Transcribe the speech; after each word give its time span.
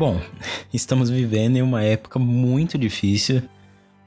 Bom, 0.00 0.18
estamos 0.72 1.10
vivendo 1.10 1.56
em 1.56 1.62
uma 1.62 1.82
época 1.82 2.18
muito 2.18 2.78
difícil, 2.78 3.42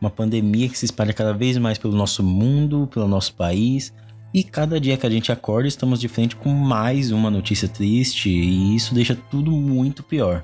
uma 0.01 0.09
pandemia 0.09 0.67
que 0.67 0.75
se 0.75 0.85
espalha 0.85 1.13
cada 1.13 1.33
vez 1.33 1.55
mais 1.59 1.77
pelo 1.77 1.95
nosso 1.95 2.23
mundo, 2.23 2.89
pelo 2.91 3.07
nosso 3.07 3.35
país, 3.35 3.93
e 4.33 4.43
cada 4.43 4.81
dia 4.81 4.97
que 4.97 5.05
a 5.05 5.09
gente 5.11 5.31
acorda 5.31 5.67
estamos 5.67 6.01
de 6.01 6.07
frente 6.07 6.35
com 6.35 6.49
mais 6.49 7.11
uma 7.11 7.29
notícia 7.29 7.67
triste, 7.67 8.27
e 8.27 8.75
isso 8.75 8.95
deixa 8.95 9.15
tudo 9.29 9.51
muito 9.51 10.01
pior. 10.01 10.43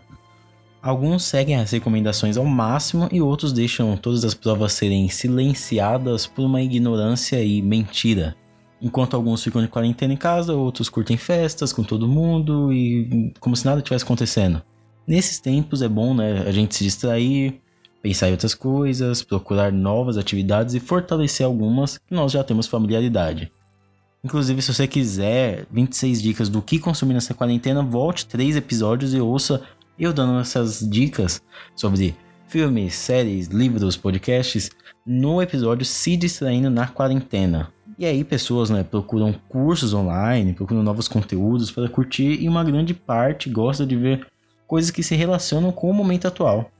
Alguns 0.83 1.23
seguem 1.23 1.55
as 1.55 1.71
recomendações 1.71 2.37
ao 2.37 2.45
máximo 2.45 3.09
e 3.11 3.19
outros 3.19 3.51
deixam 3.51 3.97
todas 3.97 4.23
as 4.23 4.35
provas 4.35 4.73
serem 4.73 5.09
silenciadas 5.09 6.27
por 6.27 6.45
uma 6.45 6.61
ignorância 6.61 7.43
e 7.43 7.59
mentira. 7.59 8.35
Enquanto 8.79 9.15
alguns 9.15 9.43
ficam 9.43 9.63
de 9.63 9.67
quarentena 9.67 10.13
em 10.13 10.17
casa, 10.17 10.53
outros 10.53 10.89
curtem 10.89 11.17
festas 11.17 11.73
com 11.73 11.83
todo 11.83 12.07
mundo 12.07 12.71
e 12.71 13.33
como 13.39 13.55
se 13.55 13.65
nada 13.65 13.81
tivesse 13.81 14.05
acontecendo. 14.05 14.61
Nesses 15.09 15.39
tempos 15.39 15.81
é 15.81 15.89
bom, 15.89 16.13
né, 16.13 16.43
a 16.45 16.51
gente 16.51 16.75
se 16.75 16.83
distrair, 16.83 17.59
pensar 17.99 18.27
em 18.27 18.33
outras 18.33 18.53
coisas, 18.53 19.23
procurar 19.23 19.71
novas 19.71 20.19
atividades 20.19 20.75
e 20.75 20.79
fortalecer 20.79 21.43
algumas 21.43 21.97
que 21.97 22.13
nós 22.13 22.31
já 22.31 22.43
temos 22.43 22.67
familiaridade. 22.67 23.51
Inclusive, 24.23 24.61
se 24.61 24.71
você 24.71 24.85
quiser 24.85 25.65
26 25.71 26.21
dicas 26.21 26.47
do 26.47 26.61
que 26.61 26.77
consumir 26.77 27.15
nessa 27.15 27.33
quarentena, 27.33 27.81
volte 27.81 28.27
três 28.27 28.55
episódios 28.55 29.15
e 29.15 29.19
ouça 29.19 29.63
eu 29.97 30.13
dando 30.13 30.39
essas 30.39 30.87
dicas 30.87 31.41
sobre 31.75 32.15
filmes, 32.47 32.93
séries, 32.93 33.47
livros, 33.47 33.97
podcasts 33.97 34.69
no 35.03 35.41
episódio 35.41 35.87
Se 35.87 36.15
Distraindo 36.15 36.69
na 36.69 36.87
Quarentena. 36.87 37.73
E 37.97 38.05
aí 38.05 38.23
pessoas 38.23 38.69
né, 38.69 38.83
procuram 38.83 39.33
cursos 39.33 39.91
online, 39.91 40.53
procuram 40.53 40.83
novos 40.83 41.07
conteúdos 41.07 41.71
para 41.71 41.89
curtir 41.89 42.39
e 42.39 42.47
uma 42.47 42.63
grande 42.63 42.93
parte 42.93 43.49
gosta 43.49 43.87
de 43.87 43.95
ver 43.95 44.27
coisas 44.69 44.91
que 44.91 45.01
se 45.01 45.15
relacionam 45.15 45.71
com 45.71 45.89
o 45.89 45.93
momento 45.93 46.27
atual. 46.27 46.71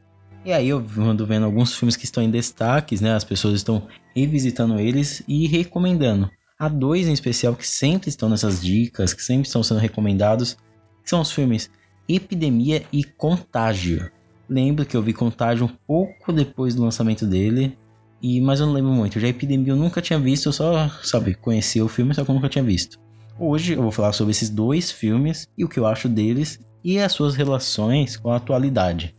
E 0.45 0.53
aí 0.53 0.69
eu 0.69 0.85
ando 0.99 1.25
vendo 1.25 1.45
alguns 1.45 1.75
filmes 1.75 1.95
que 1.95 2.05
estão 2.05 2.21
em 2.21 2.29
destaques, 2.29 3.01
né? 3.01 3.13
As 3.13 3.23
pessoas 3.23 3.55
estão 3.55 3.87
revisitando 4.15 4.79
eles 4.79 5.23
e 5.27 5.47
recomendando. 5.47 6.29
Há 6.57 6.69
dois 6.69 7.07
em 7.07 7.13
especial 7.13 7.55
que 7.55 7.67
sempre 7.67 8.09
estão 8.09 8.29
nessas 8.29 8.61
dicas, 8.61 9.11
que 9.11 9.23
sempre 9.23 9.47
estão 9.47 9.63
sendo 9.63 9.79
recomendados, 9.79 10.55
que 11.03 11.09
são 11.09 11.19
os 11.19 11.31
filmes 11.31 11.71
Epidemia 12.07 12.83
e 12.93 13.03
Contágio. 13.03 14.11
Lembro 14.47 14.85
que 14.85 14.95
eu 14.95 15.01
vi 15.01 15.11
Contágio 15.11 15.65
um 15.65 15.75
pouco 15.87 16.31
depois 16.31 16.75
do 16.75 16.83
lançamento 16.83 17.25
dele, 17.25 17.75
e 18.21 18.39
mas 18.39 18.59
eu 18.59 18.67
não 18.67 18.73
lembro 18.73 18.91
muito. 18.91 19.19
Já 19.19 19.27
Epidemia 19.27 19.73
eu 19.73 19.77
nunca 19.77 19.99
tinha 19.99 20.19
visto, 20.19 20.47
eu 20.47 20.53
só, 20.53 20.89
sabe, 21.03 21.33
conhecia 21.33 21.83
o 21.83 21.89
filme, 21.89 22.13
só 22.13 22.23
que 22.23 22.29
eu 22.29 22.35
nunca 22.35 22.49
tinha 22.49 22.63
visto. 22.63 22.99
Hoje 23.39 23.73
eu 23.73 23.81
vou 23.81 23.91
falar 23.91 24.13
sobre 24.13 24.31
esses 24.31 24.49
dois 24.49 24.91
filmes 24.91 25.47
e 25.57 25.65
o 25.65 25.69
que 25.69 25.79
eu 25.79 25.87
acho 25.87 26.07
deles 26.07 26.59
e 26.83 26.99
as 26.99 27.11
suas 27.11 27.35
relações 27.35 28.15
com 28.15 28.31
a 28.31 28.37
atualidade. 28.37 29.15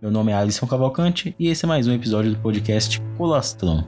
Meu 0.00 0.10
nome 0.10 0.32
é 0.32 0.34
Alisson 0.34 0.66
Cavalcante 0.66 1.34
e 1.38 1.48
esse 1.48 1.64
é 1.64 1.68
mais 1.68 1.86
um 1.86 1.92
episódio 1.92 2.32
do 2.32 2.38
podcast 2.40 3.00
Colastrão. 3.16 3.86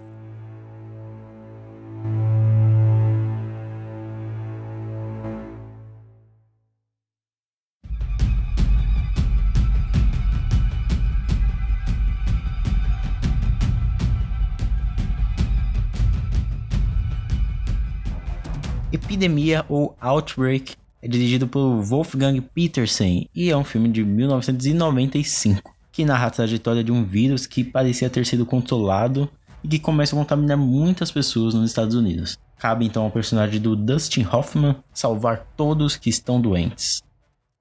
Epidemia 18.93 19.65
ou 19.69 19.97
Outbreak 20.01 20.75
é 21.03 21.09
dirigido 21.09 21.48
por 21.48 21.81
Wolfgang 21.83 22.41
Petersen 22.41 23.29
e 23.35 23.51
é 23.51 23.57
um 23.57 23.64
filme 23.64 23.89
de 23.89 24.05
1995 24.05 25.74
que 25.91 26.05
narra 26.05 26.27
a 26.27 26.30
trajetória 26.30 26.85
de 26.85 26.92
um 26.92 27.05
vírus 27.05 27.47
que 27.47 27.64
parecia 27.64 28.11
ter 28.11 28.24
sido 28.27 28.47
controlado 28.47 29.29
e 29.63 29.69
que 29.69 29.79
começa 29.79 30.14
a 30.14 30.19
contaminar 30.19 30.57
muitas 30.57 31.11
pessoas 31.11 31.55
nos 31.55 31.70
Estados 31.70 31.95
Unidos. 31.95 32.39
Cabe 32.58 32.85
então 32.85 33.05
ao 33.05 33.11
personagem 33.11 33.61
do 33.61 33.74
Dustin 33.74 34.27
Hoffman 34.30 34.77
salvar 34.92 35.47
todos 35.57 35.97
que 35.97 36.11
estão 36.11 36.41
doentes. 36.41 37.03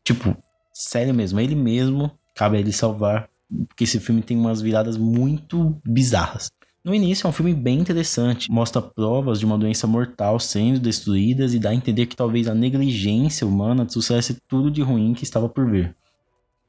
Tipo, 0.04 0.36
sério 0.74 1.14
mesmo, 1.14 1.40
ele 1.40 1.56
mesmo 1.56 2.12
cabe 2.36 2.58
a 2.58 2.60
ele 2.60 2.72
salvar, 2.72 3.30
porque 3.68 3.84
esse 3.84 4.00
filme 4.00 4.22
tem 4.22 4.38
umas 4.38 4.62
viradas 4.62 4.98
muito 4.98 5.80
bizarras. 5.86 6.50
No 6.90 6.96
início 6.96 7.28
é 7.28 7.30
um 7.30 7.32
filme 7.32 7.54
bem 7.54 7.78
interessante, 7.78 8.52
mostra 8.52 8.82
provas 8.82 9.38
de 9.38 9.46
uma 9.46 9.60
doença 9.60 9.86
mortal 9.86 10.40
sendo 10.40 10.80
destruídas 10.80 11.54
e 11.54 11.60
dá 11.60 11.70
a 11.70 11.76
entender 11.76 12.08
que 12.08 12.16
talvez 12.16 12.48
a 12.48 12.56
negligência 12.56 13.46
humana 13.46 13.86
trouxesse 13.86 14.40
tudo 14.48 14.72
de 14.72 14.82
ruim 14.82 15.14
que 15.14 15.24
estava 15.24 15.48
por 15.48 15.70
vir. 15.70 15.96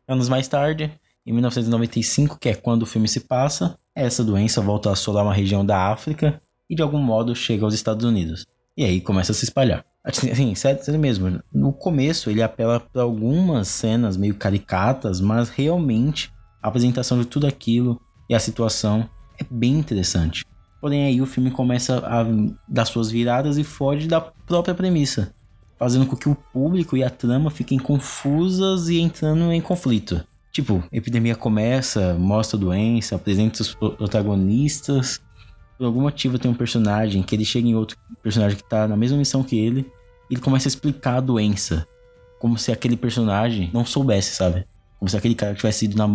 Anos 0.06 0.28
mais 0.28 0.46
tarde, 0.46 0.92
em 1.26 1.32
1995, 1.32 2.38
que 2.38 2.50
é 2.50 2.54
quando 2.54 2.82
o 2.82 2.86
filme 2.86 3.08
se 3.08 3.20
passa, 3.20 3.78
essa 3.94 4.22
doença 4.22 4.60
volta 4.60 4.90
a 4.90 4.92
assolar 4.92 5.24
uma 5.24 5.32
região 5.32 5.64
da 5.64 5.90
África 5.90 6.38
e 6.68 6.74
de 6.74 6.82
algum 6.82 7.00
modo 7.00 7.34
chega 7.34 7.64
aos 7.64 7.72
Estados 7.72 8.04
Unidos. 8.04 8.44
E 8.76 8.84
aí 8.84 9.00
começa 9.00 9.32
a 9.32 9.34
se 9.34 9.46
espalhar. 9.46 9.86
Assim, 10.04 10.54
sério, 10.54 10.84
sério 10.84 11.00
mesmo. 11.00 11.40
No 11.50 11.72
começo 11.72 12.28
ele 12.28 12.42
apela 12.42 12.78
para 12.78 13.00
algumas 13.00 13.68
cenas 13.68 14.18
meio 14.18 14.34
caricatas, 14.34 15.18
mas 15.18 15.48
realmente 15.48 16.30
a 16.62 16.68
apresentação 16.68 17.18
de 17.18 17.24
tudo 17.24 17.46
aquilo 17.46 17.98
e 18.28 18.34
a 18.34 18.38
situação 18.38 19.08
é 19.40 19.46
bem 19.50 19.74
interessante. 19.74 20.44
Porém, 20.80 21.06
aí 21.06 21.20
o 21.20 21.26
filme 21.26 21.50
começa 21.50 21.98
a 21.98 22.24
dar 22.68 22.84
suas 22.84 23.10
viradas 23.10 23.58
e 23.58 23.64
foge 23.64 24.06
da 24.06 24.20
própria 24.20 24.74
premissa, 24.74 25.34
fazendo 25.78 26.06
com 26.06 26.16
que 26.16 26.28
o 26.28 26.34
público 26.34 26.96
e 26.96 27.04
a 27.04 27.10
trama 27.10 27.50
fiquem 27.50 27.78
confusas 27.78 28.88
e 28.88 28.98
entrando 28.98 29.52
em 29.52 29.60
conflito. 29.60 30.24
Tipo, 30.52 30.82
a 30.90 30.96
epidemia 30.96 31.36
começa, 31.36 32.14
mostra 32.14 32.56
a 32.56 32.60
doença, 32.60 33.14
apresenta 33.14 33.62
os 33.62 33.74
protagonistas. 33.74 35.20
Por 35.78 35.84
algum 35.84 36.02
motivo 36.02 36.38
tem 36.38 36.50
um 36.50 36.54
personagem 36.54 37.22
que 37.22 37.34
ele 37.34 37.44
chega 37.44 37.68
em 37.68 37.74
outro 37.74 37.96
personagem 38.22 38.56
que 38.56 38.68
tá 38.68 38.88
na 38.88 38.96
mesma 38.96 39.18
missão 39.18 39.42
que 39.42 39.58
ele, 39.58 39.80
e 40.28 40.34
ele 40.34 40.40
começa 40.40 40.66
a 40.66 40.70
explicar 40.70 41.16
a 41.16 41.20
doença. 41.20 41.86
Como 42.38 42.56
se 42.56 42.72
aquele 42.72 42.96
personagem 42.96 43.70
não 43.72 43.84
soubesse, 43.84 44.34
sabe? 44.34 44.66
Como 44.98 45.08
se 45.08 45.16
aquele 45.16 45.34
cara 45.34 45.52
que 45.52 45.58
tivesse 45.58 45.84
ido 45.84 45.96
na 45.96 46.08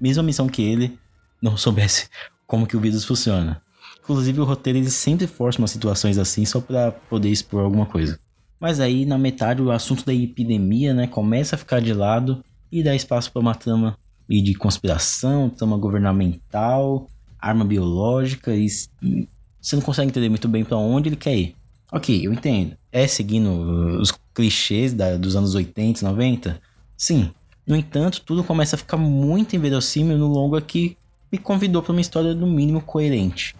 mesma 0.00 0.22
missão 0.22 0.48
que 0.48 0.62
ele 0.62 0.96
não 1.42 1.56
soubesse 1.56 2.08
como 2.46 2.66
que 2.66 2.76
o 2.76 2.80
vírus 2.80 3.04
funciona. 3.04 3.62
Inclusive 4.02 4.40
o 4.40 4.44
roteiro 4.44 4.78
ele 4.78 4.90
sempre 4.90 5.26
força 5.26 5.58
umas 5.58 5.70
situações 5.70 6.16
assim 6.16 6.44
só 6.44 6.60
para 6.60 6.92
poder 6.92 7.28
expor 7.28 7.64
alguma 7.64 7.86
coisa. 7.86 8.18
Mas 8.60 8.80
aí 8.80 9.04
na 9.04 9.18
metade 9.18 9.60
o 9.60 9.70
assunto 9.70 10.04
da 10.06 10.14
epidemia, 10.14 10.94
né, 10.94 11.06
começa 11.06 11.56
a 11.56 11.58
ficar 11.58 11.80
de 11.80 11.92
lado 11.92 12.42
e 12.70 12.82
dá 12.82 12.94
espaço 12.94 13.32
para 13.32 13.42
uma 13.42 13.54
trama 13.54 13.98
de 14.28 14.54
conspiração, 14.54 15.50
trama 15.50 15.76
governamental, 15.76 17.06
arma 17.38 17.64
biológica 17.64 18.54
e 18.54 18.66
você 19.60 19.76
não 19.76 19.82
consegue 19.82 20.08
entender 20.08 20.28
muito 20.28 20.48
bem 20.48 20.64
para 20.64 20.76
onde 20.76 21.08
ele 21.08 21.16
quer 21.16 21.36
ir. 21.36 21.56
Ok, 21.92 22.26
eu 22.26 22.32
entendo. 22.32 22.76
É 22.90 23.06
seguindo 23.06 24.00
os 24.00 24.12
clichês 24.34 24.92
da, 24.92 25.16
dos 25.16 25.36
anos 25.36 25.54
80, 25.54 26.04
90? 26.04 26.60
Sim. 26.96 27.30
No 27.66 27.76
entanto, 27.76 28.20
tudo 28.22 28.44
começa 28.44 28.76
a 28.76 28.78
ficar 28.78 28.96
muito 28.96 29.56
inverossímil 29.56 30.16
no 30.16 30.28
longo 30.28 30.56
aqui 30.56 30.96
me 31.36 31.38
convidou 31.38 31.82
para 31.82 31.92
uma 31.92 32.00
história 32.00 32.34
no 32.34 32.46
mínimo 32.46 32.80
coerente. 32.80 33.54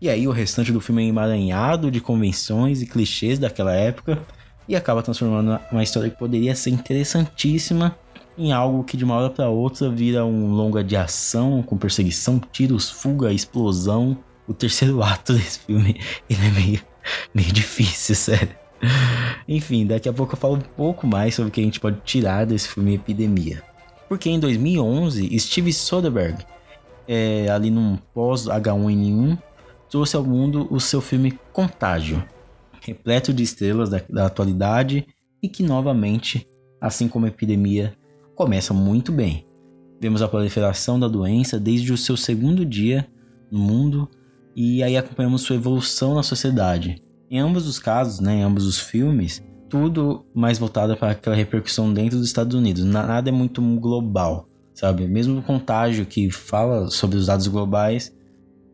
E 0.00 0.08
aí 0.08 0.26
o 0.28 0.30
restante 0.30 0.70
do 0.72 0.80
filme 0.80 1.04
é 1.04 1.08
emaranhado 1.08 1.90
de 1.90 2.00
convenções 2.00 2.80
e 2.80 2.86
clichês 2.86 3.38
daquela 3.38 3.74
época 3.74 4.22
e 4.68 4.76
acaba 4.76 5.02
transformando 5.02 5.58
uma 5.70 5.82
história 5.82 6.08
que 6.08 6.16
poderia 6.16 6.54
ser 6.54 6.70
interessantíssima 6.70 7.96
em 8.38 8.52
algo 8.52 8.84
que 8.84 8.96
de 8.96 9.04
uma 9.04 9.16
hora 9.16 9.30
para 9.30 9.48
outra 9.48 9.90
vira 9.90 10.24
um 10.24 10.52
longa 10.52 10.82
de 10.82 10.96
ação 10.96 11.62
com 11.62 11.76
perseguição, 11.76 12.40
tiros, 12.52 12.88
fuga, 12.88 13.32
explosão. 13.32 14.16
O 14.46 14.54
terceiro 14.54 15.02
ato 15.02 15.34
desse 15.34 15.58
filme 15.60 16.00
ele 16.30 16.46
é 16.46 16.50
meio, 16.50 16.80
meio 17.34 17.52
difícil, 17.52 18.14
sério. 18.14 18.56
Enfim, 19.46 19.86
daqui 19.86 20.08
a 20.08 20.12
pouco 20.12 20.34
eu 20.34 20.38
falo 20.38 20.54
um 20.54 20.60
pouco 20.60 21.06
mais 21.06 21.34
sobre 21.34 21.48
o 21.48 21.52
que 21.52 21.60
a 21.60 21.64
gente 21.64 21.80
pode 21.80 22.00
tirar 22.04 22.46
desse 22.46 22.68
filme 22.68 22.94
Epidemia. 22.94 23.62
Porque 24.08 24.28
em 24.28 24.38
2011, 24.38 25.38
Steve 25.38 25.72
Soderbergh 25.72 26.44
é, 27.06 27.48
ali 27.48 27.70
num 27.70 27.96
pós 28.14 28.46
H1N1, 28.46 29.38
trouxe 29.90 30.16
ao 30.16 30.24
mundo 30.24 30.66
o 30.70 30.80
seu 30.80 31.00
filme 31.00 31.38
Contágio, 31.52 32.24
repleto 32.80 33.32
de 33.32 33.42
estrelas 33.42 33.90
da, 33.90 34.00
da 34.08 34.26
atualidade 34.26 35.06
e 35.42 35.48
que 35.48 35.62
novamente, 35.62 36.48
assim 36.80 37.08
como 37.08 37.26
a 37.26 37.28
epidemia, 37.28 37.94
começa 38.34 38.72
muito 38.72 39.12
bem. 39.12 39.46
Vemos 40.00 40.22
a 40.22 40.28
proliferação 40.28 40.98
da 40.98 41.08
doença 41.08 41.60
desde 41.60 41.92
o 41.92 41.98
seu 41.98 42.16
segundo 42.16 42.64
dia 42.64 43.06
no 43.50 43.58
mundo 43.58 44.08
e 44.56 44.82
aí 44.82 44.96
acompanhamos 44.96 45.42
sua 45.42 45.56
evolução 45.56 46.14
na 46.14 46.22
sociedade. 46.22 47.02
Em 47.30 47.38
ambos 47.38 47.66
os 47.66 47.78
casos, 47.78 48.20
né, 48.20 48.36
em 48.36 48.42
ambos 48.42 48.66
os 48.66 48.78
filmes, 48.78 49.42
tudo 49.68 50.26
mais 50.34 50.58
voltado 50.58 50.96
para 50.96 51.12
aquela 51.12 51.36
repercussão 51.36 51.92
dentro 51.92 52.18
dos 52.18 52.26
Estados 52.26 52.54
Unidos. 52.54 52.84
Nada 52.84 53.30
é 53.30 53.32
muito 53.32 53.62
global 53.78 54.48
sabe? 54.82 55.06
Mesmo 55.06 55.38
o 55.38 55.42
contágio 55.42 56.04
que 56.04 56.28
fala 56.28 56.90
sobre 56.90 57.16
os 57.16 57.26
dados 57.26 57.46
globais 57.46 58.12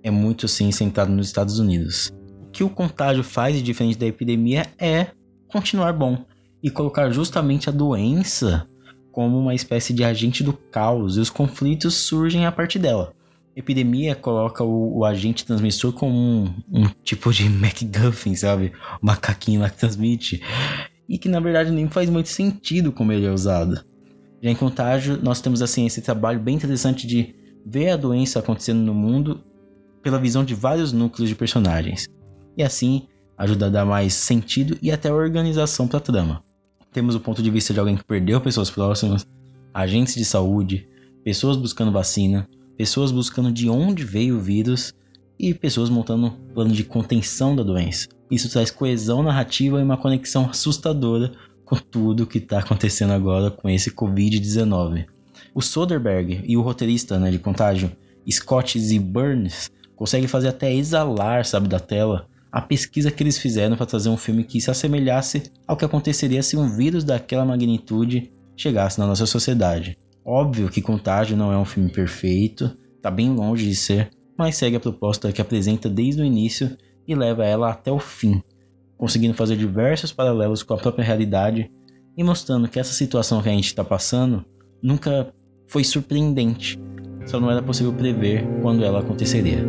é 0.03 0.11
muito 0.11 0.47
assim 0.47 0.73
centrado 0.73 1.13
nos 1.13 1.27
Estados 1.27 1.59
Unidos. 1.59 2.11
O 2.47 2.51
que 2.51 2.65
o 2.65 2.71
contágio 2.71 3.23
faz 3.23 3.55
de 3.57 3.63
diferente 3.63 3.99
da 3.99 4.07
epidemia 4.07 4.67
é 4.79 5.09
continuar 5.49 5.93
bom 5.93 6.25
e 6.63 6.71
colocar 6.71 7.11
justamente 7.11 7.69
a 7.69 7.73
doença 7.73 8.67
como 9.13 9.39
uma 9.39 9.55
espécie 9.55 9.93
de 9.93 10.03
agente 10.03 10.43
do 10.43 10.55
caos 10.55 11.19
e 11.19 11.21
os 11.21 11.29
conflitos 11.29 11.95
surgem 11.95 12.47
a 12.47 12.53
partir 12.53 12.79
dela. 12.79 13.13
Epidemia 13.55 14.15
coloca 14.15 14.65
o, 14.65 15.01
o 15.01 15.05
agente 15.05 15.45
transmissor 15.45 15.93
como 15.93 16.17
um, 16.17 16.55
um, 16.73 16.89
tipo 17.05 17.31
de 17.35 17.45
MacGuffin, 17.51 18.35
sabe? 18.35 18.73
O 19.03 19.05
macaquinho 19.05 19.61
lá 19.61 19.69
que 19.69 19.77
transmite. 19.77 20.43
E 21.07 21.19
que 21.19 21.29
na 21.29 21.41
verdade 21.41 21.71
nem 21.71 21.87
faz 21.87 22.09
muito 22.09 22.31
sentido 22.31 22.93
como 22.93 23.13
ele 23.13 23.27
é 23.27 23.31
usado. 23.31 23.85
Já 24.43 24.51
em 24.51 24.55
Contágio, 24.55 25.19
nós 25.23 25.41
temos 25.41 25.63
assim 25.63 25.87
esse 25.87 26.01
trabalho 26.01 26.39
bem 26.39 26.55
interessante 26.55 27.07
de 27.07 27.35
ver 27.67 27.91
a 27.91 27.97
doença 27.97 28.39
acontecendo 28.39 28.81
no 28.81 28.95
mundo 28.95 29.43
pela 30.03 30.19
visão 30.19 30.45
de 30.45 30.55
vários 30.55 30.93
núcleos 30.93 31.29
de 31.29 31.35
personagens. 31.35 32.07
E 32.57 32.63
assim 32.63 33.07
ajuda 33.37 33.67
a 33.67 33.71
dar 33.71 33.85
mais 33.85 34.15
sentido 34.15 34.79
e 34.81 34.91
até 34.91 35.13
organização 35.13 35.87
para 35.87 35.99
a 35.99 36.03
trama. 36.03 36.43
Temos 36.93 37.15
o 37.15 37.21
ponto 37.21 37.43
de 37.43 37.51
vista 37.51 37.73
de 37.73 37.81
alguém 37.81 37.97
que 37.97 38.05
perdeu 38.05 38.41
pessoas 38.41 38.71
próximas, 38.71 39.27
agentes 39.75 40.15
de 40.15 40.25
saúde, 40.25 40.89
pessoas 41.23 41.57
buscando 41.57 41.93
vacina, 41.93 42.49
pessoas 42.77 43.11
buscando 43.13 43.53
de 43.53 43.69
onde 43.69 44.05
veio 44.05 44.37
o 44.37 44.41
vírus 44.41 44.93
e 45.39 45.53
pessoas 45.55 45.91
montando 45.91 46.27
um 46.27 46.31
plano 46.55 46.73
de 46.73 46.85
contenção 46.85 47.55
da 47.55 47.63
doença. 47.63 48.09
Isso 48.31 48.51
traz 48.51 48.71
coesão 48.71 49.23
narrativa 49.23 49.81
e 49.81 49.83
uma 49.83 49.97
conexão 49.97 50.49
assustadora 50.49 51.33
com 51.69 51.77
tudo 51.77 52.27
que 52.27 52.39
está 52.39 52.61
acontecendo 52.61 53.13
agora 53.13 53.51
com 53.51 53.69
esse 53.69 53.91
Covid-19. 53.91 55.05
O 55.55 55.61
Soderbergh 55.61 56.43
e 56.47 56.57
o 56.57 56.63
roteirista 56.63 57.19
né, 57.19 57.31
de 57.31 57.39
Contágio, 57.39 57.93
Scott 58.31 58.81
Z. 58.81 58.99
Burns, 58.99 59.71
conseguem 59.95 60.27
fazer 60.27 60.49
até 60.49 60.73
exalar, 60.75 61.45
sabe, 61.45 61.69
da 61.69 61.79
tela 61.79 62.27
a 62.51 62.63
pesquisa 62.63 63.11
que 63.11 63.23
eles 63.23 63.37
fizeram 63.37 63.77
para 63.77 63.85
trazer 63.85 64.09
um 64.09 64.17
filme 64.17 64.45
que 64.45 64.59
se 64.63 64.71
assemelhasse 64.71 65.43
ao 65.67 65.77
que 65.77 65.85
aconteceria 65.85 66.43
se 66.43 66.57
um 66.57 66.75
vírus 66.75 67.05
daquela 67.05 67.45
magnitude 67.45 68.33
chegasse 68.57 68.99
na 68.99 69.07
nossa 69.07 69.27
sociedade. 69.27 69.99
Óbvio 70.25 70.71
que 70.71 70.81
Contágio 70.81 71.37
não 71.37 71.53
é 71.53 71.59
um 71.59 71.67
filme 71.67 71.91
perfeito, 71.91 72.75
está 72.97 73.11
bem 73.11 73.29
longe 73.29 73.69
de 73.69 73.77
ser, 73.77 74.09
mas 74.39 74.57
segue 74.57 74.77
a 74.77 74.81
proposta 74.81 75.31
que 75.31 75.43
apresenta 75.43 75.91
desde 75.91 76.23
o 76.23 76.25
início 76.25 76.75
e 77.07 77.15
leva 77.15 77.45
ela 77.45 77.71
até 77.71 77.93
o 77.93 77.99
fim, 77.99 78.43
conseguindo 78.99 79.33
fazer 79.33 79.57
diversos 79.57 80.13
paralelos 80.13 80.63
com 80.63 80.75
a 80.75 80.77
própria 80.77 81.05
realidade 81.05 81.71
e 82.17 82.25
mostrando 82.25 82.69
que 82.69 82.81
essa 82.81 82.93
situação 82.93 83.41
que 83.41 83.49
a 83.49 83.53
gente 83.53 83.67
está 83.67 83.85
passando 83.85 84.45
nunca 84.83 85.33
foi 85.69 85.85
surpreendente, 85.85 86.79
só 87.25 87.39
não 87.39 87.51
era 87.51 87.63
possível 87.63 87.93
prever 87.93 88.45
quando 88.61 88.85
ela 88.85 89.01
aconteceria. 89.01 89.65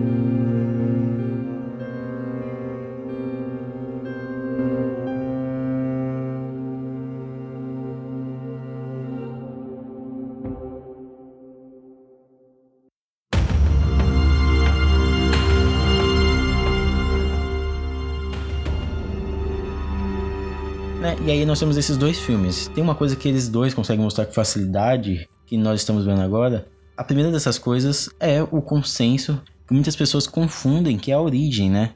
E 21.29 21.31
aí 21.31 21.45
nós 21.45 21.59
temos 21.59 21.77
esses 21.77 21.95
dois 21.95 22.19
filmes. 22.19 22.71
Tem 22.73 22.83
uma 22.83 22.95
coisa 22.95 23.15
que 23.15 23.27
eles 23.27 23.47
dois 23.47 23.71
conseguem 23.71 24.03
mostrar 24.03 24.25
com 24.25 24.31
facilidade, 24.31 25.29
que 25.45 25.57
nós 25.57 25.81
estamos 25.81 26.03
vendo 26.03 26.21
agora. 26.21 26.67
A 26.97 27.03
primeira 27.03 27.31
dessas 27.31 27.59
coisas 27.59 28.09
é 28.19 28.41
o 28.41 28.63
consenso 28.63 29.39
que 29.67 29.71
muitas 29.75 29.95
pessoas 29.95 30.25
confundem, 30.25 30.97
que 30.97 31.11
é 31.11 31.13
a 31.13 31.21
origem, 31.21 31.69
né? 31.69 31.93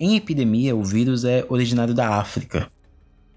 Em 0.00 0.16
epidemia, 0.16 0.74
o 0.74 0.82
vírus 0.82 1.26
é 1.26 1.44
originário 1.50 1.92
da 1.92 2.08
África 2.08 2.72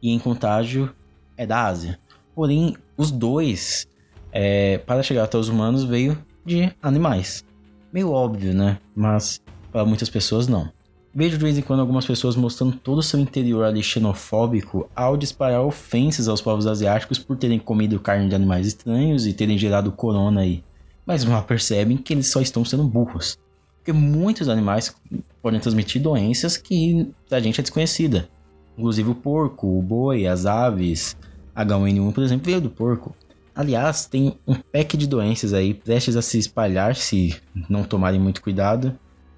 e 0.01 0.11
em 0.11 0.17
contágio 0.17 0.95
é 1.35 1.45
da 1.45 1.65
Ásia. 1.65 1.99
Porém, 2.33 2.77
os 2.95 3.11
dois, 3.11 3.85
é, 4.31 4.77
para 4.77 5.03
chegar 5.03 5.25
até 5.25 5.37
os 5.37 5.49
humanos, 5.49 5.83
veio 5.83 6.17
de 6.45 6.71
animais. 6.81 7.43
Meio 7.91 8.11
óbvio, 8.11 8.53
né? 8.53 8.79
Mas 8.95 9.41
para 9.73 9.83
muitas 9.83 10.09
pessoas 10.09 10.47
não. 10.47 10.71
Vejo 11.15 11.37
de 11.37 11.43
vez 11.43 11.55
em 11.55 11.61
quando 11.61 11.81
algumas 11.81 12.07
pessoas 12.07 12.35
mostrando 12.35 12.75
todo 12.75 12.97
o 12.97 13.03
seu 13.03 13.19
interior 13.19 13.63
ali 13.63 13.83
xenofóbico 13.83 14.89
ao 14.95 15.15
disparar 15.15 15.61
ofensas 15.61 16.27
aos 16.27 16.41
povos 16.41 16.65
asiáticos 16.65 17.19
por 17.19 17.37
terem 17.37 17.59
comido 17.59 17.99
carne 17.99 18.27
de 18.27 18.33
animais 18.33 18.65
estranhos 18.65 19.27
e 19.27 19.33
terem 19.33 19.55
gerado 19.55 19.91
corona 19.91 20.41
aí. 20.41 20.63
Mas 21.05 21.23
mal 21.23 21.43
percebem 21.43 21.97
que 21.97 22.13
eles 22.13 22.31
só 22.31 22.41
estão 22.41 22.65
sendo 22.65 22.83
burros. 22.83 23.37
Porque 23.77 23.93
muitos 23.93 24.49
animais 24.49 24.95
podem 25.39 25.59
transmitir 25.59 26.01
doenças 26.01 26.57
que 26.57 27.07
a 27.29 27.39
gente 27.39 27.59
é 27.59 27.61
desconhecida. 27.61 28.27
Inclusive 28.75 29.11
o 29.11 29.15
porco, 29.15 29.67
o 29.67 29.83
boi, 29.83 30.25
as 30.25 30.47
aves. 30.47 31.15
H1N1, 31.55 32.11
por 32.11 32.23
exemplo, 32.23 32.45
veio 32.45 32.59
do 32.59 32.71
porco. 32.71 33.15
Aliás, 33.53 34.07
tem 34.07 34.39
um 34.47 34.55
pack 34.55 34.97
de 34.97 35.05
doenças 35.05 35.53
aí 35.53 35.75
prestes 35.75 36.15
a 36.15 36.23
se 36.23 36.39
espalhar 36.39 36.95
se 36.95 37.39
não 37.69 37.83
tomarem 37.83 38.19
muito 38.19 38.41
cuidado 38.41 38.97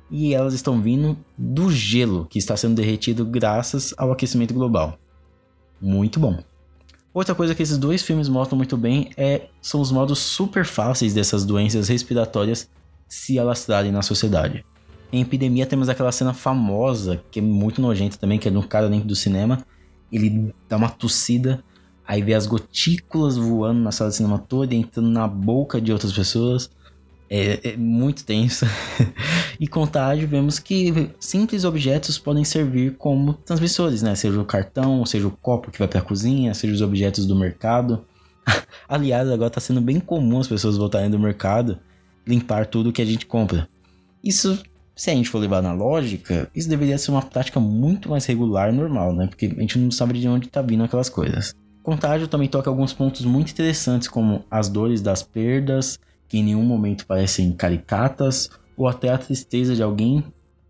e 0.09 0.33
elas 0.33 0.53
estão 0.53 0.81
vindo 0.81 1.17
do 1.37 1.71
gelo 1.71 2.25
que 2.25 2.37
está 2.37 2.55
sendo 2.55 2.75
derretido 2.75 3.25
graças 3.25 3.93
ao 3.97 4.11
aquecimento 4.11 4.53
global. 4.53 4.97
Muito 5.81 6.19
bom. 6.19 6.43
Outra 7.13 7.33
coisa 7.33 7.55
que 7.55 7.63
esses 7.63 7.77
dois 7.77 8.01
filmes 8.01 8.27
mostram 8.27 8.57
muito 8.57 8.75
bem 8.75 9.09
é 9.15 9.47
são 9.61 9.79
os 9.79 9.91
modos 9.91 10.19
super 10.19 10.65
fáceis 10.65 11.13
dessas 11.13 11.45
doenças 11.45 11.87
respiratórias 11.87 12.69
se 13.07 13.39
alastrarem 13.39 13.91
na 13.91 14.01
sociedade. 14.01 14.65
Em 15.11 15.21
Epidemia 15.21 15.65
temos 15.65 15.87
aquela 15.87 16.11
cena 16.11 16.33
famosa, 16.33 17.23
que 17.31 17.39
é 17.39 17.41
muito 17.41 17.81
nojenta 17.81 18.17
também, 18.17 18.37
que 18.37 18.47
é 18.47 18.51
de 18.51 18.57
um 18.57 18.61
cara 18.61 18.89
dentro 18.89 19.07
do 19.07 19.15
cinema. 19.15 19.65
Ele 20.11 20.53
dá 20.67 20.75
uma 20.75 20.89
tossida, 20.89 21.63
aí 22.05 22.21
vê 22.21 22.33
as 22.33 22.45
gotículas 22.45 23.37
voando 23.37 23.79
na 23.79 23.91
sala 23.91 24.09
de 24.09 24.17
cinema 24.17 24.37
toda, 24.37 24.75
entrando 24.75 25.09
na 25.09 25.27
boca 25.27 25.79
de 25.79 25.93
outras 25.93 26.11
pessoas 26.11 26.69
é, 27.29 27.71
é 27.71 27.77
muito 27.77 28.23
tenso. 28.23 28.65
e 29.59 29.67
contágio, 29.67 30.27
vemos 30.27 30.59
que 30.59 31.09
simples 31.19 31.63
objetos 31.63 32.17
podem 32.17 32.43
servir 32.43 32.95
como 32.97 33.33
transmissores, 33.33 34.01
né? 34.01 34.15
Seja 34.15 34.39
o 34.39 34.45
cartão, 34.45 35.05
seja 35.05 35.27
o 35.27 35.31
copo 35.31 35.71
que 35.71 35.79
vai 35.79 35.87
para 35.87 35.99
a 35.99 36.03
cozinha, 36.03 36.53
seja 36.53 36.73
os 36.73 36.81
objetos 36.81 37.25
do 37.25 37.35
mercado. 37.35 38.05
Aliás, 38.87 39.29
agora 39.29 39.47
está 39.47 39.59
sendo 39.59 39.81
bem 39.81 39.99
comum 39.99 40.39
as 40.39 40.47
pessoas 40.47 40.77
voltarem 40.77 41.09
do 41.09 41.19
mercado 41.19 41.79
limpar 42.25 42.65
tudo 42.65 42.91
que 42.91 43.01
a 43.01 43.05
gente 43.05 43.25
compra. 43.25 43.67
Isso, 44.23 44.61
se 44.95 45.11
a 45.11 45.13
gente 45.13 45.29
for 45.29 45.39
levar 45.39 45.61
na 45.61 45.73
lógica, 45.73 46.49
isso 46.55 46.67
deveria 46.67 46.97
ser 46.97 47.11
uma 47.11 47.21
prática 47.21 47.59
muito 47.59 48.09
mais 48.09 48.25
regular 48.25 48.73
e 48.73 48.75
normal, 48.75 49.13
né? 49.13 49.27
Porque 49.27 49.45
a 49.45 49.61
gente 49.61 49.77
não 49.77 49.91
sabe 49.91 50.19
de 50.19 50.27
onde 50.27 50.47
está 50.47 50.61
vindo 50.61 50.83
aquelas 50.83 51.09
coisas. 51.09 51.53
Contágio 51.83 52.27
também 52.27 52.47
toca 52.47 52.69
alguns 52.69 52.93
pontos 52.93 53.23
muito 53.23 53.51
interessantes, 53.51 54.07
como 54.07 54.43
as 54.49 54.67
dores 54.67 55.01
das 55.01 55.21
perdas, 55.21 55.99
que 56.27 56.37
em 56.37 56.43
nenhum 56.43 56.63
momento 56.63 57.05
parecem 57.05 57.51
caricatas, 57.51 58.49
ou 58.77 58.87
até 58.87 59.09
a 59.09 59.17
tristeza 59.17 59.75
de 59.75 59.83
alguém 59.83 60.23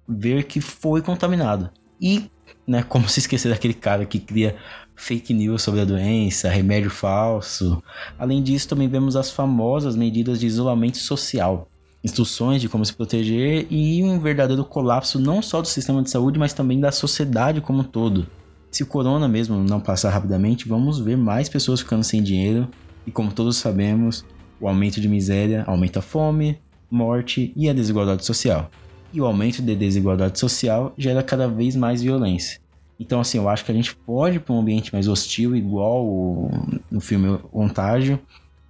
ver 0.08 0.44
que 0.44 0.62
foi 0.62 1.02
contaminado. 1.02 1.70
E, 2.00 2.30
né, 2.68 2.84
como 2.84 3.10
se 3.10 3.20
esquecer 3.20 3.50
daquele 3.50 3.74
cara 3.74 4.06
que 4.06 4.20
cria 4.20 4.56
fake 4.96 5.34
news 5.34 5.62
sobre 5.62 5.82
a 5.82 5.86
doença, 5.86 6.50
remédio 6.50 6.90
falso. 6.90 7.82
Além 8.18 8.42
disso, 8.42 8.68
também 8.68 8.88
vemos 8.88 9.16
as 9.16 9.32
famosas 9.32 9.96
medidas 9.96 10.40
de 10.40 10.48
isolamento 10.48 10.98
social, 10.98 11.68
instruções 12.04 12.62
de 12.62 12.70
como 12.70 12.86
se 12.86 12.94
proteger 12.94 13.68
e 13.70 14.04
um 14.04 14.20
verdadeiro 14.20 14.64
colapso 14.64 15.20
não 15.20 15.42
só 15.42 15.62
do 15.62 15.68
sistema 15.68 16.02
de 16.02 16.10
saúde, 16.10 16.40
mas 16.40 16.54
também 16.54 16.80
da 16.80 16.92
sociedade 16.92 17.62
como 17.62 17.80
um 17.80 17.84
todo. 17.84 18.28
Se 18.72 18.84
o 18.84 18.88
corona 18.88 19.28
mesmo 19.28 19.58
não 19.64 19.80
passar 19.80 20.10
rapidamente, 20.10 20.68
vamos 20.68 21.00
ver 21.00 21.18
mais 21.18 21.50
pessoas 21.50 21.80
ficando 21.82 22.04
sem 22.04 22.22
dinheiro 22.22 22.68
e 23.08 23.12
como 23.12 23.32
todos 23.32 23.58
sabemos, 23.58 24.26
o 24.60 24.68
aumento 24.68 25.02
de 25.02 25.08
miséria 25.08 25.64
aumenta 25.68 26.00
a 26.00 26.02
fome, 26.02 26.60
morte 26.90 27.52
e 27.56 27.70
a 27.70 27.74
desigualdade 27.74 28.26
social. 28.26 28.70
E 29.14 29.22
o 29.22 29.26
aumento 29.26 29.62
de 29.62 29.76
desigualdade 29.76 30.40
social 30.40 30.94
gera 30.98 31.24
cada 31.24 31.48
vez 31.48 31.76
mais 31.76 32.02
violência. 32.02 32.60
Então, 33.00 33.20
assim, 33.20 33.38
eu 33.38 33.50
acho 33.50 33.66
que 33.66 33.72
a 33.72 33.76
gente 33.76 33.96
pode 33.96 34.38
ir 34.38 34.40
para 34.40 34.54
um 34.54 34.60
ambiente 34.60 34.94
mais 34.94 35.08
hostil, 35.08 35.56
igual 35.56 36.50
no 36.90 37.02
filme 37.02 37.38
Contágio, 37.52 38.20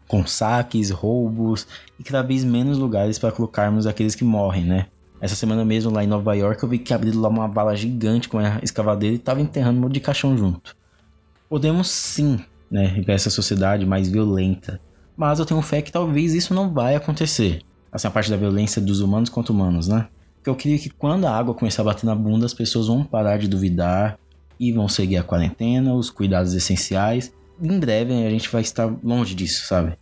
com 0.08 0.26
saques, 0.26 0.90
roubos 0.90 1.68
e 2.00 2.04
cada 2.04 2.22
vez 2.22 2.44
menos 2.44 2.78
lugares 2.78 3.20
para 3.20 3.32
colocarmos 3.32 3.88
aqueles 3.88 4.16
que 4.16 4.24
morrem, 4.24 4.64
né? 4.64 4.88
Essa 5.22 5.36
semana 5.36 5.64
mesmo, 5.64 5.92
lá 5.92 6.04
em 6.04 6.08
Nova 6.08 6.36
York, 6.36 6.62
eu 6.62 6.70
vi 6.70 6.78
que 6.78 6.94
abriram 6.94 7.22
lá 7.22 7.30
uma 7.30 7.48
bala 7.48 7.76
gigante 7.76 8.28
com 8.28 8.38
a 8.38 8.60
escavadeira 8.62 9.16
e 9.16 9.18
estava 9.18 9.42
enterrando 9.42 9.80
um 9.80 9.82
monte 9.84 9.94
de 9.94 10.00
caixão 10.00 10.38
junto. 10.38 10.76
Podemos 11.50 11.88
sim, 11.90 12.40
né, 12.70 13.02
ver 13.06 13.14
essa 13.14 13.30
sociedade 13.30 13.86
mais 13.86 14.10
violenta, 14.10 14.80
mas 15.16 15.40
eu 15.40 15.46
tenho 15.46 15.62
fé 15.62 15.82
que 15.82 15.92
talvez 15.92 16.34
isso 16.34 16.54
não 16.54 16.74
vai 16.74 16.96
acontecer. 16.96 17.62
Assim, 17.92 18.08
a 18.08 18.12
parte 18.12 18.30
da 18.30 18.38
violência 18.38 18.82
dos 18.82 19.00
humanos 19.00 19.30
contra 19.30 19.54
humanos, 19.54 19.88
né? 19.88 20.08
Porque 20.36 20.50
eu 20.50 20.56
creio 20.56 20.80
que 20.80 20.90
quando 20.90 21.26
a 21.26 21.32
água 21.32 21.54
começar 21.54 21.82
a 21.82 21.86
bater 21.86 22.06
na 22.06 22.14
bunda, 22.14 22.46
as 22.46 22.54
pessoas 22.54 22.88
vão 22.88 23.04
parar 23.04 23.38
de 23.38 23.48
duvidar 23.48 24.20
e 24.60 24.72
vão 24.72 24.88
seguir 24.88 25.18
a 25.18 25.24
quarentena, 25.24 25.94
os 25.94 26.10
cuidados 26.10 26.54
essenciais. 26.54 27.34
Em 27.62 27.80
breve 27.80 28.14
a 28.14 28.30
gente 28.30 28.50
vai 28.50 28.62
estar 28.62 28.94
longe 29.04 29.34
disso, 29.34 29.66
sabe? 29.66 29.98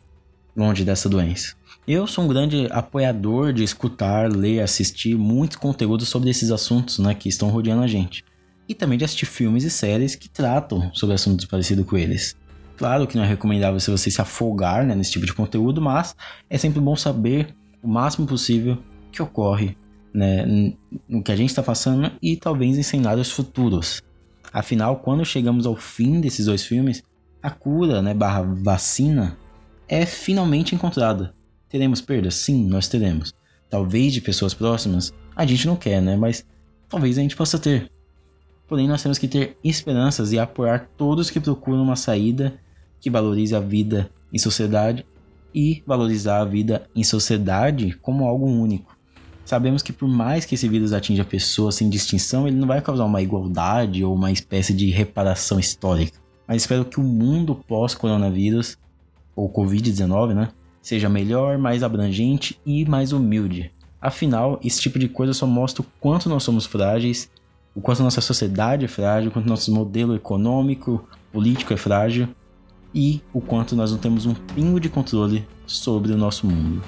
Longe 0.55 0.83
dessa 0.83 1.07
doença. 1.07 1.55
Eu 1.87 2.07
sou 2.07 2.23
um 2.23 2.27
grande 2.27 2.67
apoiador 2.71 3.51
de 3.51 3.63
escutar, 3.63 4.31
ler, 4.31 4.61
assistir 4.61 5.15
muitos 5.17 5.57
conteúdos 5.57 6.07
sobre 6.07 6.29
esses 6.29 6.49
assuntos, 6.49 6.97
né, 6.97 7.13
que 7.13 7.27
estão 7.27 7.49
rodeando 7.49 7.83
a 7.83 7.87
gente. 7.87 8.23
E 8.67 8.73
também 8.73 8.97
de 8.97 9.03
assistir 9.03 9.25
filmes 9.25 9.65
e 9.65 9.69
séries 9.69 10.15
que 10.15 10.29
tratam 10.29 10.89
sobre 10.93 11.15
assuntos 11.15 11.45
parecidos 11.45 11.85
com 11.85 11.97
eles. 11.97 12.35
Claro 12.83 13.07
que 13.07 13.15
não 13.15 13.23
é 13.23 13.27
recomendável 13.27 13.79
se 13.79 13.89
você 13.89 14.11
se 14.11 14.19
afogar 14.19 14.85
né, 14.85 14.93
nesse 14.93 15.13
tipo 15.13 15.25
de 15.25 15.33
conteúdo, 15.33 15.81
mas 15.81 16.13
é 16.49 16.57
sempre 16.57 16.81
bom 16.81 16.97
saber 16.97 17.55
o 17.81 17.87
máximo 17.87 18.27
possível 18.27 18.77
que 19.09 19.21
ocorre 19.21 19.77
né, 20.13 20.45
no 21.07 21.23
que 21.23 21.31
a 21.31 21.35
gente 21.37 21.47
está 21.47 21.63
passando 21.63 22.11
e 22.21 22.35
talvez 22.35 22.77
em 22.77 22.83
cenários 22.83 23.31
futuros. 23.31 24.01
Afinal, 24.51 24.97
quando 24.97 25.23
chegamos 25.23 25.65
ao 25.65 25.77
fim 25.77 26.19
desses 26.19 26.47
dois 26.47 26.65
filmes, 26.65 27.01
a 27.41 27.49
cura, 27.49 28.01
né, 28.01 28.13
barra 28.13 28.41
vacina, 28.41 29.37
é 29.87 30.05
finalmente 30.05 30.75
encontrada. 30.75 31.33
Teremos 31.69 32.01
perdas? 32.01 32.35
Sim, 32.35 32.67
nós 32.67 32.89
teremos. 32.89 33.33
Talvez 33.69 34.11
de 34.11 34.19
pessoas 34.19 34.53
próximas, 34.53 35.13
a 35.33 35.45
gente 35.45 35.65
não 35.67 35.77
quer, 35.77 36.01
né? 36.01 36.17
Mas 36.17 36.45
talvez 36.89 37.17
a 37.17 37.21
gente 37.21 37.37
possa 37.37 37.57
ter. 37.57 37.89
Porém, 38.67 38.89
nós 38.89 39.01
temos 39.01 39.17
que 39.17 39.29
ter 39.29 39.57
esperanças 39.63 40.33
e 40.33 40.37
apoiar 40.37 40.89
todos 40.97 41.29
que 41.29 41.39
procuram 41.39 41.81
uma 41.81 41.95
saída 41.95 42.61
que 43.03 43.09
valorize 43.09 43.53
a 43.53 43.59
vida 43.59 44.09
em 44.31 44.39
sociedade 44.39 45.05
e 45.53 45.83
valorizar 45.85 46.39
a 46.39 46.45
vida 46.45 46.87
em 46.95 47.03
sociedade 47.03 47.97
como 48.01 48.25
algo 48.25 48.45
único. 48.45 48.95
Sabemos 49.43 49.83
que 49.83 49.91
por 49.91 50.07
mais 50.07 50.45
que 50.45 50.55
esse 50.55 50.69
vírus 50.69 50.93
atinja 50.93 51.25
pessoas 51.25 51.75
sem 51.75 51.89
distinção, 51.89 52.47
ele 52.47 52.55
não 52.55 52.65
vai 52.65 52.81
causar 52.81 53.03
uma 53.03 53.21
igualdade 53.21 54.05
ou 54.05 54.15
uma 54.15 54.31
espécie 54.31 54.73
de 54.73 54.89
reparação 54.89 55.59
histórica. 55.59 56.17
Mas 56.47 56.61
espero 56.61 56.85
que 56.85 56.97
o 56.97 57.03
mundo 57.03 57.53
pós-coronavírus, 57.67 58.77
ou 59.35 59.51
Covid-19, 59.51 60.33
né, 60.33 60.49
seja 60.81 61.09
melhor, 61.09 61.57
mais 61.57 61.83
abrangente 61.83 62.57
e 62.65 62.85
mais 62.85 63.11
humilde. 63.11 63.69
Afinal, 63.99 64.61
esse 64.63 64.79
tipo 64.79 64.97
de 64.97 65.09
coisa 65.09 65.33
só 65.33 65.45
mostra 65.45 65.81
o 65.81 65.85
quanto 65.99 66.29
nós 66.29 66.43
somos 66.43 66.65
frágeis, 66.65 67.29
o 67.75 67.81
quanto 67.81 68.01
nossa 68.01 68.21
sociedade 68.21 68.85
é 68.85 68.87
frágil, 68.87 69.29
o 69.29 69.33
quanto 69.33 69.49
nosso 69.49 69.73
modelo 69.73 70.15
econômico, 70.15 71.05
político 71.33 71.73
é 71.73 71.77
frágil 71.77 72.29
e 72.93 73.21
o 73.33 73.41
quanto 73.41 73.75
nós 73.75 73.91
não 73.91 73.97
temos 73.97 74.25
um 74.25 74.33
pingo 74.33 74.79
de 74.79 74.89
controle 74.89 75.45
sobre 75.65 76.11
o 76.11 76.17
nosso 76.17 76.45
mundo. 76.45 76.81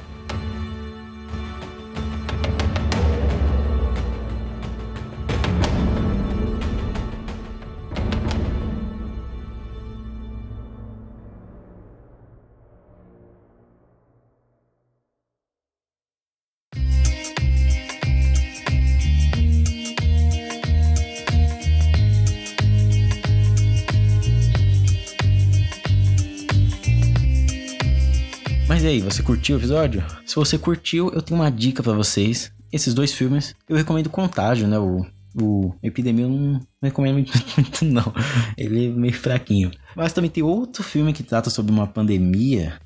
Aí, 28.95 29.01
você 29.01 29.21
curtiu 29.21 29.57
o 29.57 29.59
episódio? 29.59 30.03
Se 30.25 30.35
você 30.35 30.57
curtiu, 30.57 31.11
eu 31.11 31.21
tenho 31.21 31.39
uma 31.39 31.51
dica 31.51 31.83
para 31.83 31.93
vocês. 31.93 32.51
Esses 32.71 32.93
dois 32.93 33.13
filmes, 33.13 33.53
eu 33.67 33.75
recomendo 33.75 34.09
Contágio, 34.09 34.67
né? 34.67 34.79
O, 34.79 35.05
o 35.39 35.73
Epidemia 35.83 36.25
eu 36.25 36.29
não 36.29 36.61
recomendo 36.81 37.15
muito, 37.57 37.85
não. 37.85 38.13
Ele 38.57 38.87
é 38.87 38.89
meio 38.89 39.13
fraquinho. 39.13 39.71
Mas 39.95 40.13
também 40.13 40.29
tem 40.29 40.43
outro 40.43 40.81
filme 40.81 41.13
que 41.13 41.23
trata 41.23 41.49
sobre 41.49 41.71
uma 41.71 41.87
pandemia, 41.87 42.79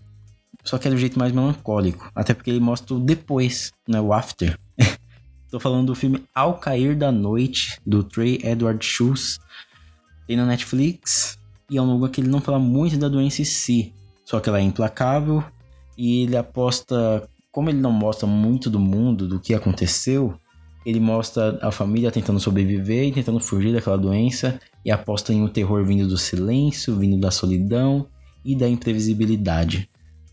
só 0.64 0.78
que 0.78 0.88
é 0.88 0.92
do 0.92 0.98
jeito 0.98 1.20
mais 1.20 1.32
melancólico. 1.32 2.12
Até 2.16 2.34
porque 2.34 2.50
ele 2.50 2.60
mostra 2.60 2.96
o 2.96 3.00
depois, 3.00 3.72
né? 3.88 4.02
O 4.02 4.12
after. 4.12 4.58
Tô 5.50 5.60
falando 5.60 5.88
do 5.88 5.96
filme 5.96 6.24
Ao 6.34 6.58
Cair 6.58 6.96
da 6.96 7.12
Noite, 7.12 7.80
do 7.86 8.04
Trey 8.04 8.40
Edward 8.44 8.84
Schultz. 8.84 9.40
Tem 10.28 10.36
na 10.36 10.46
Netflix. 10.46 11.38
E 11.70 11.78
é 11.78 11.82
um 11.82 11.94
lugar 11.94 12.10
que 12.10 12.22
ele 12.22 12.30
não 12.30 12.42
fala 12.42 12.58
muito 12.58 12.98
da 12.98 13.08
doença 13.08 13.42
em 13.44 13.46
si. 13.46 13.94
Só 14.26 14.40
que 14.40 14.50
ela 14.50 14.60
é 14.60 14.64
implacável 14.64 15.44
e 16.00 16.24
ele 16.24 16.38
aposta, 16.38 17.30
como 17.52 17.70
ele 17.70 17.82
não 17.82 17.92
mostra 17.92 18.26
muito 18.26 18.70
do 18.70 18.80
mundo, 18.80 19.28
do 19.28 19.38
que 19.38 19.54
aconteceu, 19.54 20.34
ele 20.86 20.98
mostra 20.98 21.60
a 21.62 21.74
família 21.74 22.10
tentando 22.10 22.40
sobreviver 22.40 23.10
e 23.10 23.12
tentando 23.12 23.42
fugir 23.42 23.74
daquela 23.74 23.98
doença 23.98 24.62
e 24.86 24.90
aposta 24.90 25.34
em 25.34 25.42
um 25.42 25.50
terror 25.50 25.84
vindo 25.84 26.08
do 26.08 26.18
silêncio, 26.18 26.96
vindo 26.96 27.20
da 27.20 27.32
solidão 27.32 28.08
e 28.46 28.56
da 28.56 28.70
imprevisibilidade. 28.70 29.90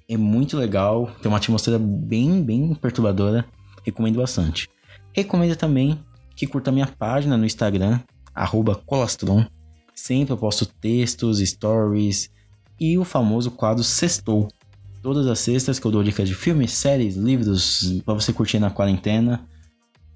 É 0.08 0.16
muito 0.16 0.56
legal, 0.56 1.10
tem 1.20 1.28
uma 1.28 1.38
atmosfera 1.38 1.80
bem, 1.80 2.44
bem 2.44 2.72
perturbadora, 2.72 3.44
recomendo 3.84 4.18
bastante. 4.18 4.70
Recomendo 5.12 5.56
também 5.56 5.98
que 6.36 6.46
curta 6.46 6.70
minha 6.70 6.86
página 6.86 7.36
no 7.36 7.44
Instagram, 7.44 7.98
colastron. 8.86 9.44
Sempre 9.92 10.32
eu 10.32 10.38
posto 10.38 10.64
textos, 10.64 11.40
stories 11.40 12.30
e 12.78 12.96
o 12.96 13.04
famoso 13.04 13.50
quadro 13.50 13.82
Sextou, 13.82 14.48
todas 15.06 15.28
as 15.28 15.38
sextas 15.38 15.78
que 15.78 15.86
eu 15.86 15.92
dou 15.92 16.02
dicas 16.02 16.28
de 16.28 16.34
filmes, 16.34 16.72
séries, 16.72 17.14
livros 17.14 18.02
para 18.04 18.14
você 18.14 18.32
curtir 18.32 18.58
na 18.58 18.70
quarentena. 18.70 19.46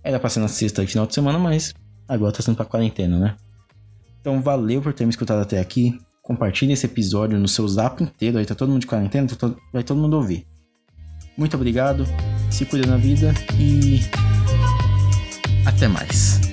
Era 0.03 0.19
pra 0.19 0.29
ser 0.29 0.41
na 0.41 0.49
sexta 0.49 0.83
e 0.83 0.87
final 0.89 1.07
de 1.07 1.15
semana, 1.15 1.39
mas 1.39 1.73
agora 2.09 2.33
tá 2.33 2.43
sendo 2.43 2.57
pra 2.57 2.65
quarentena, 2.65 3.17
né? 3.17 3.37
Então 4.21 4.43
valeu 4.43 4.83
por 4.83 4.93
ter 4.93 5.05
me 5.05 5.11
escutado 5.11 5.43
até 5.43 5.61
aqui. 5.61 5.97
Compartilhe 6.21 6.73
esse 6.73 6.87
episódio 6.87 7.39
no 7.39 7.47
seu 7.47 7.69
zap 7.69 8.03
inteiro. 8.03 8.39
Aí 8.39 8.45
tá 8.45 8.57
todo 8.57 8.69
mundo 8.69 8.81
de 8.81 8.89
quarentena, 8.89 9.29
tá 9.29 9.55
vai 9.73 9.85
todo 9.85 10.01
mundo 10.01 10.15
ouvir. 10.15 10.45
Muito 11.39 11.55
obrigado, 11.55 12.05
se 12.51 12.67
cuida 12.67 12.85
na 12.85 12.97
vida 12.97 13.33
e 13.61 14.01
até 15.65 15.87
mais. 15.87 16.50